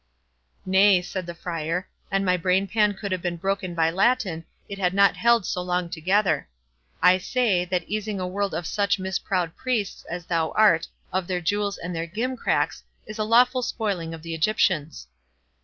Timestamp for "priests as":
9.55-10.25